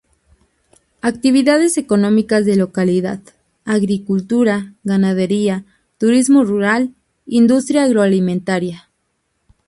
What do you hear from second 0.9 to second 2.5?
Actividades económicas